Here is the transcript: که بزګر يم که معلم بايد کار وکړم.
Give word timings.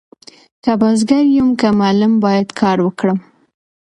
که 0.63 0.71
بزګر 0.81 1.25
يم 1.35 1.49
که 1.59 1.67
معلم 1.79 2.13
بايد 2.23 2.49
کار 2.59 2.77
وکړم. 2.83 3.19